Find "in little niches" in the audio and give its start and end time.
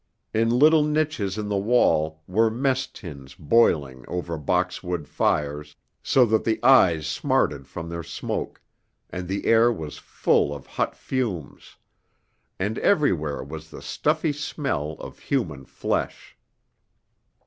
0.33-1.37